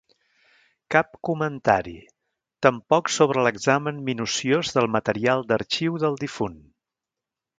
[0.93, 1.93] Cap comentari
[2.67, 6.57] tampoc sobre l'examen minuciós del material d'arxiu del difunt.